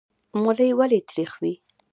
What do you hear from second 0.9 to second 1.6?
تریخ وي؟